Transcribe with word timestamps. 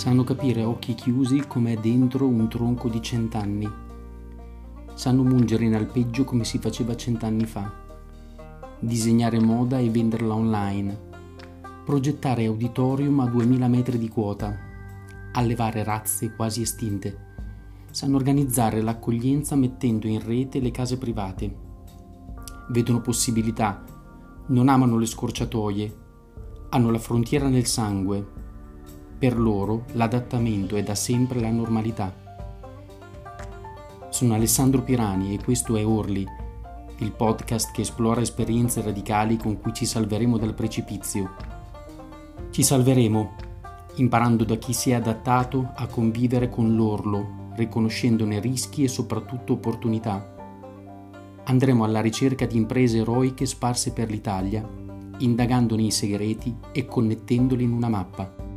sanno 0.00 0.24
capire 0.24 0.62
a 0.62 0.68
occhi 0.68 0.94
chiusi 0.94 1.46
com'è 1.46 1.76
dentro 1.76 2.26
un 2.26 2.48
tronco 2.48 2.88
di 2.88 3.02
cent'anni. 3.02 3.70
Sanno 4.94 5.22
mungere 5.22 5.66
in 5.66 5.74
alpeggio 5.74 6.24
come 6.24 6.44
si 6.44 6.56
faceva 6.56 6.96
cent'anni 6.96 7.44
fa. 7.44 7.70
Disegnare 8.78 9.38
moda 9.40 9.78
e 9.78 9.90
venderla 9.90 10.32
online. 10.32 10.98
Progettare 11.84 12.46
auditorium 12.46 13.20
a 13.20 13.26
2000 13.26 13.68
metri 13.68 13.98
di 13.98 14.08
quota. 14.08 14.56
Allevare 15.32 15.84
razze 15.84 16.34
quasi 16.34 16.62
estinte. 16.62 17.26
Sanno 17.90 18.16
organizzare 18.16 18.80
l'accoglienza 18.80 19.54
mettendo 19.54 20.06
in 20.06 20.24
rete 20.24 20.60
le 20.60 20.70
case 20.70 20.96
private. 20.96 21.54
Vedono 22.70 23.02
possibilità. 23.02 23.84
Non 24.46 24.70
amano 24.70 24.96
le 24.96 25.04
scorciatoie. 25.04 25.96
Hanno 26.70 26.90
la 26.90 26.98
frontiera 26.98 27.48
nel 27.50 27.66
sangue 27.66 28.39
per 29.20 29.38
loro 29.38 29.84
l'adattamento 29.92 30.76
è 30.76 30.82
da 30.82 30.94
sempre 30.94 31.40
la 31.40 31.50
normalità. 31.50 32.10
Sono 34.08 34.32
Alessandro 34.32 34.80
Pirani 34.80 35.34
e 35.34 35.44
questo 35.44 35.76
è 35.76 35.84
Orli, 35.84 36.26
il 37.00 37.12
podcast 37.12 37.70
che 37.70 37.82
esplora 37.82 38.22
esperienze 38.22 38.80
radicali 38.80 39.36
con 39.36 39.60
cui 39.60 39.74
ci 39.74 39.84
salveremo 39.84 40.38
dal 40.38 40.54
precipizio. 40.54 41.32
Ci 42.48 42.62
salveremo 42.62 43.32
imparando 43.96 44.44
da 44.44 44.56
chi 44.56 44.72
si 44.72 44.90
è 44.92 44.94
adattato 44.94 45.70
a 45.74 45.86
convivere 45.86 46.48
con 46.48 46.74
l'orlo, 46.74 47.50
riconoscendone 47.56 48.40
rischi 48.40 48.84
e 48.84 48.88
soprattutto 48.88 49.52
opportunità. 49.52 50.34
Andremo 51.44 51.84
alla 51.84 52.00
ricerca 52.00 52.46
di 52.46 52.56
imprese 52.56 53.00
eroiche 53.00 53.44
sparse 53.44 53.92
per 53.92 54.08
l'Italia, 54.08 54.66
indagandone 55.18 55.82
i 55.82 55.90
segreti 55.90 56.56
e 56.72 56.86
connettendoli 56.86 57.64
in 57.64 57.72
una 57.72 57.90
mappa. 57.90 58.48